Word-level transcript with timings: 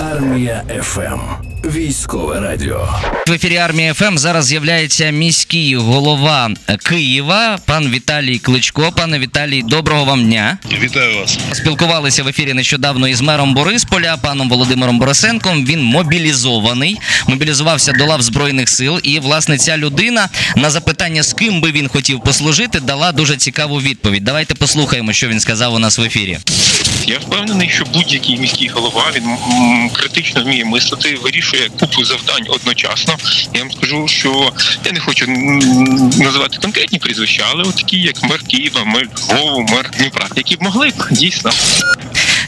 Армія 0.00 0.62
ФМ. 0.82 1.20
Військове 1.64 2.40
радіо. 2.40 2.88
В 3.26 3.32
ефірі 3.32 3.56
армії 3.56 3.92
ФМ 3.92 4.18
зараз 4.18 4.46
з'являється 4.46 5.10
міський 5.10 5.76
голова 5.76 6.50
Києва, 6.84 7.58
пан 7.66 7.90
Віталій 7.90 8.38
Кличко. 8.38 8.92
Пане 8.96 9.18
Віталій, 9.18 9.62
доброго 9.62 10.04
вам 10.04 10.24
дня. 10.24 10.58
Вітаю 10.82 11.20
вас. 11.20 11.38
Спілкувалися 11.52 12.22
в 12.22 12.28
ефірі 12.28 12.54
нещодавно 12.54 13.08
із 13.08 13.20
мером 13.20 13.54
Борисполя, 13.54 14.16
паном 14.16 14.48
Володимиром 14.48 14.98
Борисенком. 14.98 15.64
Він 15.66 15.82
мобілізований, 15.82 16.98
мобілізувався 17.26 17.92
до 17.92 18.06
лав 18.06 18.22
збройних 18.22 18.68
сил. 18.68 19.00
І 19.02 19.18
власне 19.18 19.58
ця 19.58 19.76
людина 19.76 20.28
на 20.56 20.70
запитання, 20.70 21.22
з 21.22 21.32
ким 21.32 21.60
би 21.60 21.72
він 21.72 21.88
хотів 21.88 22.20
послужити, 22.20 22.80
дала 22.80 23.12
дуже 23.12 23.36
цікаву 23.36 23.80
відповідь. 23.80 24.24
Давайте 24.24 24.54
послухаємо, 24.54 25.12
що 25.12 25.28
він 25.28 25.40
сказав 25.40 25.74
у 25.74 25.78
нас 25.78 25.98
в 25.98 26.02
ефірі. 26.02 26.38
Я 27.10 27.18
впевнений, 27.18 27.68
що 27.68 27.84
будь-який 27.84 28.38
міський 28.38 28.68
голова 28.68 29.12
він 29.14 29.24
критично 29.92 30.42
вміє 30.44 30.64
мислити, 30.64 31.18
вирішує 31.22 31.68
купу 31.80 32.04
завдань 32.04 32.46
одночасно. 32.48 33.16
Я 33.54 33.60
вам 33.60 33.72
скажу, 33.72 34.08
що 34.08 34.52
я 34.84 34.92
не 34.92 35.00
хочу 35.00 35.26
називати 36.18 36.58
конкретні 36.62 36.98
прізвища, 36.98 37.44
але 37.50 37.64
такі, 37.64 37.96
як 37.96 38.22
мер 38.22 38.42
Києва, 38.42 38.84
мер 38.84 39.08
Львову, 39.30 39.60
мер 39.60 39.90
Дніпра, 39.90 40.26
які 40.36 40.56
б 40.56 40.62
могли 40.62 40.88
б 40.88 41.08
дійсно. 41.10 41.50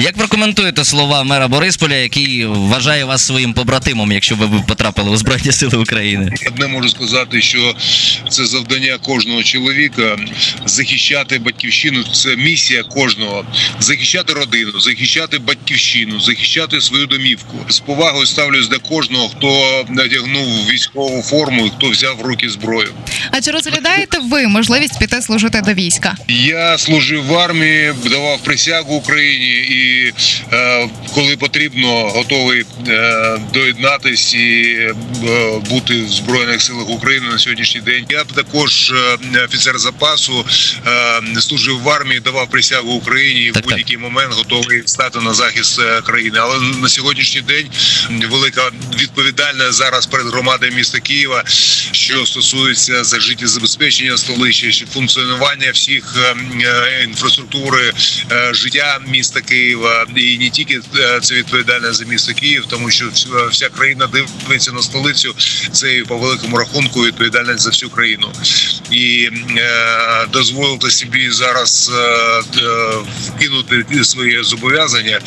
Як 0.00 0.16
прокоментуєте 0.16 0.84
слова 0.84 1.24
мера 1.24 1.48
Борисполя, 1.48 1.94
який 1.94 2.46
вважає 2.46 3.04
вас 3.04 3.26
своїм 3.26 3.52
побратимом, 3.52 4.12
якщо 4.12 4.34
ви 4.36 4.62
потрапили 4.68 5.10
у 5.10 5.16
Збройні 5.16 5.52
Сили 5.52 5.78
України? 5.78 6.32
Одне 6.46 6.66
можу 6.66 6.88
сказати, 6.88 7.42
що 7.42 7.74
це 8.28 8.46
завдання 8.46 8.98
кожного 8.98 9.42
чоловіка 9.42 10.16
захищати 10.66 11.38
батьківщину. 11.38 12.04
Це 12.04 12.36
місія 12.36 12.82
кожного 12.82 13.44
захищати 13.80 14.32
родину, 14.32 14.80
захищати 14.80 15.38
батьківщину, 15.38 16.20
захищати 16.20 16.80
свою 16.80 17.06
домівку. 17.06 17.56
З 17.68 17.78
повагою 17.80 18.26
ставлюсь 18.26 18.68
до 18.68 18.80
кожного, 18.80 19.28
хто 19.28 19.84
надягнув 19.88 20.66
військову 20.70 21.22
форму, 21.22 21.66
і 21.66 21.70
хто 21.70 21.90
взяв 21.90 22.16
в 22.16 22.22
руки 22.22 22.48
зброю. 22.48 22.88
А 23.30 23.40
чи 23.40 23.50
розглядаєте 23.50 24.18
ви 24.18 24.48
можливість 24.48 24.98
піти 24.98 25.22
служити 25.22 25.60
до 25.60 25.72
війська? 25.74 26.16
Я 26.28 26.78
служив 26.78 27.24
в 27.24 27.34
армії, 27.38 27.92
давав 28.10 28.40
присягу 28.42 28.94
Україні, 28.94 29.46
і 29.46 29.87
е, 30.52 30.88
коли 31.14 31.36
потрібно, 31.36 32.08
готовий 32.08 32.64
е, 32.88 33.38
доєднатись 33.52 34.34
і 34.34 34.76
е, 34.80 34.94
бути 35.70 36.02
в 36.02 36.08
збройних 36.08 36.62
силах 36.62 36.90
України 36.90 37.26
на 37.32 37.38
сьогоднішній 37.38 37.80
день. 37.80 38.06
Я 38.08 38.24
б 38.24 38.32
також 38.32 38.92
офіцер 39.44 39.78
запасу 39.78 40.44
служив 41.40 41.80
в 41.82 41.88
армії, 41.88 42.20
давав 42.20 42.50
присягу 42.50 42.92
Україні 42.92 43.40
і 43.40 43.50
в 43.50 43.62
будь-який 43.62 43.96
момент 43.96 44.34
готовий 44.34 44.82
стати 44.86 45.20
на 45.20 45.34
захист 45.34 45.80
країни. 46.06 46.38
Але 46.40 46.60
на 46.60 46.88
сьогоднішній 46.88 47.40
день 47.40 47.66
велика 48.30 48.70
відповідальність 49.00 49.72
зараз 49.72 50.06
перед 50.06 50.26
громадою 50.26 50.72
міста 50.72 51.00
Києва, 51.00 51.44
що 51.92 52.26
стосується 52.26 53.04
за 53.04 53.20
життєзабезпечення 53.20 54.16
столиці, 54.16 54.86
функціонування 54.92 55.70
всіх 55.70 56.16
інфраструктури 57.04 57.92
життя 58.52 59.00
міста 59.08 59.40
Києва, 59.40 59.77
і 60.16 60.38
не 60.38 60.50
тільки 60.50 60.80
е, 60.98 61.20
це 61.22 61.34
відповідальність 61.34 61.94
за 61.94 62.04
місто 62.04 62.32
Київ, 62.34 62.64
тому 62.68 62.90
що 62.90 63.04
вся- 63.08 63.48
вся 63.50 63.68
країна 63.68 64.08
дивиться 64.46 64.72
на 64.72 64.82
столицю. 64.82 65.34
Це 65.72 66.02
по 66.08 66.16
великому 66.18 66.56
рахунку 66.58 67.04
відповідальність 67.04 67.60
за 67.60 67.70
всю 67.70 67.90
країну. 67.90 68.28
І 68.90 69.28
е, 69.56 70.26
дозволити 70.32 70.90
собі 70.90 71.30
зараз 71.30 71.90
е, 71.94 72.00
е, 72.62 72.94
вкинути 73.28 74.04
свої 74.04 74.42
зобов'язання. 74.44 75.20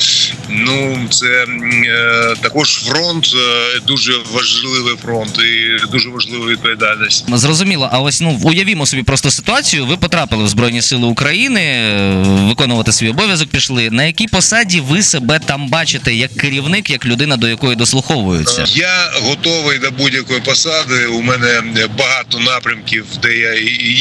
Ну 0.50 1.08
це 1.10 1.46
е, 1.86 2.36
також 2.42 2.74
фронт, 2.84 3.28
е, 3.36 3.80
дуже 3.88 4.14
важливий 4.34 4.96
фронт 5.02 5.40
і 5.40 5.86
дуже 5.92 6.10
важлива 6.10 6.46
відповідальність. 6.48 7.26
Зрозуміло, 7.38 7.90
а 7.92 8.00
ось 8.00 8.22
ну 8.22 8.40
уявімо 8.44 8.86
собі 8.86 9.04
просто 9.04 9.32
ситуацію. 9.32 9.86
Ви 9.86 9.98
потрапили 9.98 10.44
в 10.44 10.48
Збройні 10.48 10.82
Сили 10.82 11.08
України, 11.08 11.62
е, 11.62 12.14
виконувати 12.48 12.92
свій 12.92 13.10
обов'язок 13.10 13.50
пішли. 13.50 13.90
На 13.90 14.04
якій 14.04 14.28
посаді 14.28 14.41
ви 14.82 15.04
себе 15.04 15.40
там 15.40 15.70
бачите 15.70 16.14
як 16.14 16.36
керівник, 16.36 16.90
як 16.90 17.06
людина, 17.06 17.38
до 17.38 17.48
якої 17.48 17.76
дослуховуються? 17.76 18.66
Я 18.68 19.12
готовий 19.22 19.80
до 19.80 19.92
будь-якої 19.92 20.40
посади. 20.40 21.06
У 21.06 21.22
мене 21.22 21.62
багато 21.98 22.40
напрямків, 22.40 23.06
де 23.22 23.38
я 23.38 23.54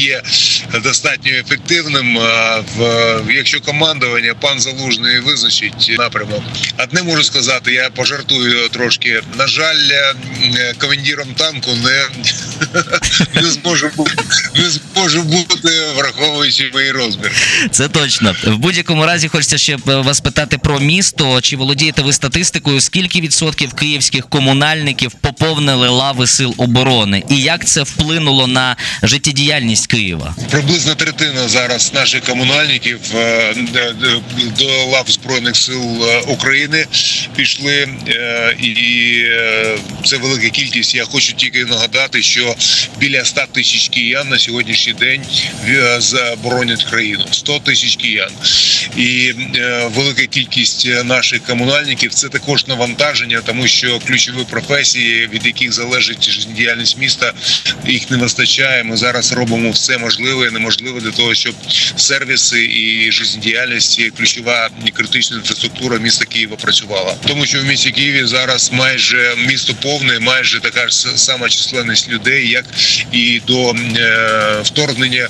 є 0.07 0.21
достатньо 0.79 1.31
ефективним. 1.31 2.19
В 2.77 3.21
якщо 3.35 3.61
командування 3.61 4.33
пан 4.33 4.59
залужний 4.59 5.19
визначить 5.19 5.95
напрямок, 5.97 6.43
одне 6.83 7.03
можу 7.03 7.23
сказати, 7.23 7.73
я 7.73 7.89
пожартую 7.89 8.69
трошки. 8.69 9.21
На 9.37 9.47
жаль, 9.47 9.89
е, 9.91 10.13
командиром 10.77 11.27
танку 11.35 11.71
не, 11.83 12.05
не 13.41 13.49
зможу 13.49 13.89
бути, 13.97 14.11
не 14.55 14.69
зможу 14.69 15.21
бути, 15.23 15.69
враховуючи 15.97 16.69
мої 16.73 16.91
розміри. 16.91 17.31
Це 17.71 17.87
точно. 17.87 18.35
В 18.43 18.57
будь-якому 18.57 19.05
разі 19.05 19.27
хочеться 19.27 19.57
ще 19.57 19.77
вас 19.85 20.21
питати 20.21 20.57
про 20.57 20.79
місто. 20.79 21.41
Чи 21.41 21.57
володієте 21.57 22.01
ви 22.01 22.13
статистикою? 22.13 22.81
Скільки 22.81 23.21
відсотків 23.21 23.73
київських 23.73 24.29
комунальників 24.29 25.11
поповнили 25.11 25.89
лави 25.89 26.27
сил 26.27 26.53
оборони? 26.57 27.23
І 27.29 27.37
як 27.37 27.65
це 27.65 27.83
вплинуло 27.83 28.47
на 28.47 28.75
життєдіяльність 29.03 29.87
Києва? 29.87 30.35
Приблизно 30.61 30.95
третина 30.95 31.47
зараз 31.47 31.93
наших 31.93 32.21
комунальників 32.23 32.99
е, 33.15 33.53
д- 33.73 33.93
до 34.59 34.85
лав 34.85 35.05
збройних 35.09 35.55
сил 35.55 36.03
е, 36.09 36.19
України 36.19 36.85
пішли, 37.35 37.87
е, 38.07 38.55
і 38.61 38.73
е, 39.25 39.77
це 40.05 40.17
велика 40.17 40.49
кількість. 40.49 40.95
Я 40.95 41.05
хочу 41.05 41.33
тільки 41.33 41.65
нагадати, 41.65 42.21
що 42.21 42.55
біля 42.99 43.25
100 43.25 43.41
тисяч 43.51 43.87
киян 43.89 44.29
на 44.29 44.39
сьогоднішній 44.39 44.93
день 44.93 45.21
е, 45.67 45.95
заборонять 46.01 46.83
країну. 46.83 47.25
100 47.31 47.59
тисяч 47.59 47.95
киян. 47.95 48.31
І 48.97 49.33
е, 49.55 49.89
велика 49.95 50.25
кількість 50.25 50.87
наших 51.03 51.43
комунальників 51.43 52.13
це 52.13 52.29
також 52.29 52.67
навантаження, 52.67 53.41
тому 53.45 53.67
що 53.67 53.99
ключові 53.99 54.45
професії, 54.49 55.29
від 55.33 55.45
яких 55.45 55.73
залежить 55.73 56.29
життєдіяльність 56.29 56.97
міста, 56.97 57.33
їх 57.87 58.11
не 58.11 58.17
вистачає. 58.17 58.83
Ми 58.83 58.97
зараз 58.97 59.33
робимо 59.33 59.71
все 59.71 59.97
можливе 59.97 60.50
і 60.51 60.53
неможливе 60.53 60.99
для 60.99 61.11
того, 61.11 61.33
щоб 61.33 61.55
сервіси 61.95 62.63
і 62.65 63.11
життєдіяльність, 63.11 63.99
і 63.99 64.09
ключова 64.09 64.69
і 64.85 64.91
критична 64.91 65.37
інфраструктура 65.37 65.97
міста 65.97 66.25
Києва 66.25 66.55
працювала. 66.55 67.15
Тому 67.27 67.45
що 67.45 67.61
в 67.61 67.65
місті 67.65 67.91
Києві 67.91 68.25
зараз 68.25 68.71
майже 68.73 69.35
місто 69.47 69.73
повне, 69.81 70.19
майже 70.19 70.59
така 70.59 70.87
ж 70.87 70.97
сама 71.15 71.49
численність 71.49 72.09
людей, 72.09 72.49
як 72.49 72.65
і 73.11 73.41
до 73.47 73.71
е, 73.71 74.61
вторгнення. 74.63 75.29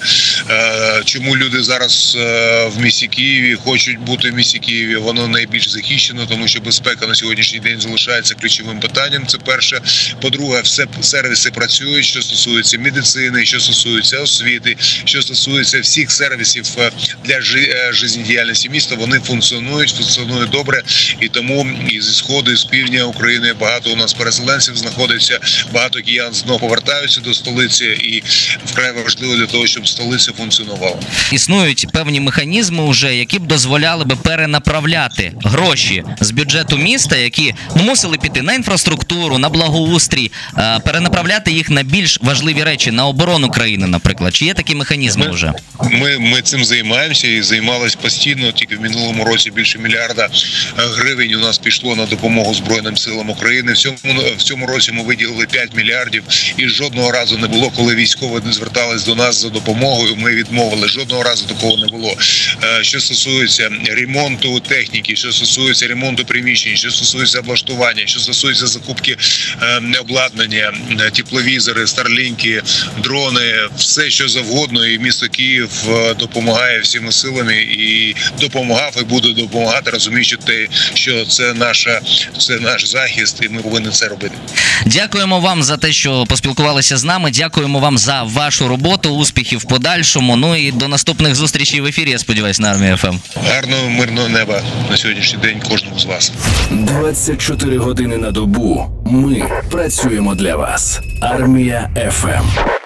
Е, 0.49 1.01
чому 1.05 1.37
люди 1.37 1.63
зараз 1.63 2.17
е, 2.19 2.65
в 2.65 2.81
місті 2.81 3.07
Києві 3.07 3.55
хочуть 3.55 3.99
бути 3.99 4.31
в 4.31 4.33
місті 4.33 4.59
Києві? 4.59 4.95
Воно 4.95 5.27
найбільш 5.27 5.69
захищено, 5.69 6.25
тому 6.25 6.47
що 6.47 6.59
безпека 6.59 7.07
на 7.07 7.15
сьогоднішній 7.15 7.59
день 7.59 7.81
залишається 7.81 8.35
ключовим 8.35 8.79
питанням. 8.79 9.27
Це 9.27 9.37
перше. 9.37 9.81
По-друге, 10.21 10.61
все 10.61 10.87
сервіси 11.01 11.51
працюють, 11.51 12.05
що 12.05 12.21
стосується 12.21 12.77
медицини, 12.77 13.45
що 13.45 13.59
стосується 13.59 14.19
освіти, 14.19 14.77
що 15.11 15.21
стосується 15.21 15.79
всіх 15.79 16.11
сервісів 16.11 16.65
е, 16.77 16.91
для 17.25 17.39
жи- 17.41 17.69
е, 17.69 17.93
життєдіяльності 17.93 18.69
міста. 18.69 18.95
Вони 18.95 19.19
функціонують, 19.19 19.89
функціонують 19.89 20.49
добре, 20.49 20.81
і 21.19 21.27
тому 21.27 21.67
і 21.89 22.01
зі 22.01 22.11
сходу, 22.11 22.51
і 22.51 22.55
з 22.55 22.63
півдня 22.63 23.03
України 23.03 23.53
багато 23.59 23.91
у 23.93 23.95
нас 23.95 24.13
переселенців 24.13 24.77
знаходиться. 24.77 25.39
Багато 25.73 25.99
киян 26.01 26.33
знову 26.33 26.59
повертаються 26.59 27.21
до 27.21 27.33
столиці, 27.33 27.85
і 27.85 28.23
вкрай 28.65 28.91
важливо 29.03 29.35
для 29.35 29.45
того, 29.45 29.67
щоб 29.67 29.87
столиця 29.87 30.31
функціонувала. 30.37 30.95
Існують 31.31 31.87
певні 31.93 32.19
механізми, 32.19 32.89
вже 32.89 33.15
які 33.15 33.39
б 33.39 33.47
дозволяли 33.47 34.05
би 34.05 34.15
перенаправляти 34.15 35.33
гроші 35.43 36.03
з 36.21 36.31
бюджету 36.31 36.77
міста, 36.77 37.17
які 37.17 37.53
ну, 37.75 37.83
мусили 37.83 38.17
піти 38.17 38.41
на 38.41 38.53
інфраструктуру, 38.53 39.37
на 39.37 39.49
благоустрій, 39.49 40.31
е, 40.57 40.79
перенаправляти 40.85 41.51
їх 41.51 41.69
на 41.69 41.83
більш 41.83 42.19
важливі 42.21 42.63
речі, 42.63 42.91
на 42.91 43.07
оборону 43.07 43.49
країни, 43.49 43.87
наприклад. 43.87 44.35
Чи 44.35 44.45
є 44.45 44.53
такі 44.53 44.75
механізми 44.75 44.90
вже? 45.29 45.53
Ми, 45.91 46.19
ми 46.19 46.41
цим 46.41 46.65
займаємося 46.65 47.27
і 47.27 47.41
займалися 47.41 47.97
постійно. 48.01 48.51
Тільки 48.51 48.75
в 48.75 48.81
минулому 48.81 49.23
році 49.23 49.51
більше 49.51 49.79
мільярда 49.79 50.25
е, 50.25 50.29
гривень 50.75 51.33
у 51.33 51.39
нас 51.39 51.57
пішло 51.57 51.95
на 51.95 52.05
допомогу 52.05 52.53
Збройним 52.53 52.97
силам 52.97 53.29
України. 53.29 53.73
В 53.73 53.77
цьому 53.77 53.97
в 54.37 54.43
цьому 54.43 54.67
році 54.67 54.91
ми 54.91 55.03
виділили 55.03 55.45
5 55.45 55.75
мільярдів, 55.75 56.23
і 56.57 56.67
жодного 56.67 57.11
разу 57.11 57.37
не 57.37 57.47
було, 57.47 57.69
коли 57.69 57.95
військові 57.95 58.45
не 58.45 58.53
звертались 58.53 59.05
до 59.05 59.15
нас 59.15 59.41
за 59.41 59.49
допомогою. 59.49 60.15
Ми 60.15 60.35
відмовили. 60.35 60.87
Жодного 60.87 61.23
разу 61.23 61.45
такого 61.45 61.77
не 61.77 61.87
було. 61.87 62.15
Е, 62.63 62.83
Що 62.83 62.99
стосується 62.99 63.69
ремонту 63.87 64.59
техніки, 64.59 65.15
що 65.15 65.31
стосується 65.31 65.87
ремонту 65.87 66.25
приміщень, 66.25 66.75
що 66.75 66.91
стосується 66.91 67.39
облаштування, 67.39 68.03
що 68.05 68.19
стосується 68.19 68.67
закупки 68.67 69.17
е, 69.61 69.81
обладнання, 70.01 70.73
е, 70.99 71.09
тепловізори, 71.09 71.87
старлінки, 71.87 72.61
дрони, 73.03 73.53
все 73.77 74.09
що 74.09 74.27
завгодно. 74.27 74.80
І 74.87 74.99
місто 74.99 75.27
Київ 75.31 75.69
е, 75.89 76.13
допомагає 76.13 76.79
всіма 76.79 77.11
силами 77.11 77.55
і 77.55 78.15
допомагав 78.39 78.95
і 79.01 79.03
буде 79.03 79.33
допомагати, 79.33 79.91
розуміючи 79.91 80.37
те, 80.37 80.67
що 80.93 81.25
це 81.25 81.53
наша 81.53 82.01
це 82.39 82.59
наш 82.59 82.87
захист, 82.87 83.39
і 83.43 83.49
ми 83.49 83.61
повинні 83.61 83.89
це 83.89 84.07
робити. 84.07 84.35
Дякуємо 84.85 85.39
вам 85.39 85.63
за 85.63 85.77
те, 85.77 85.91
що 85.91 86.25
поспілкувалися 86.25 86.97
з 86.97 87.03
нами. 87.03 87.31
Дякуємо 87.31 87.79
вам 87.79 87.97
за 87.97 88.23
вашу 88.23 88.67
роботу, 88.67 89.09
успіхів 89.09 89.59
в 89.59 89.63
подальшому. 89.63 90.35
Ну 90.35 90.55
і 90.55 90.71
до 90.71 90.87
наступних 90.87 91.35
зустрічей 91.35 91.81
в 91.81 91.85
ефірі. 91.85 92.09
Я 92.09 92.19
сподіваюся, 92.19 92.61
на 92.61 92.71
армії 92.71 92.95
ФМ. 92.95 93.15
Гарного 93.47 93.89
мирного 93.89 94.29
неба 94.29 94.61
на 94.91 94.97
сьогоднішній 94.97 95.39
день 95.39 95.61
кожному 95.69 95.99
з 95.99 96.05
вас. 96.05 96.31
24 96.71 97.77
години 97.77 98.17
на 98.17 98.31
добу. 98.31 98.87
Ми 99.05 99.43
працюємо 99.71 100.35
для 100.35 100.55
вас. 100.55 100.99
Армія 101.21 101.89
ФМ. 102.11 102.80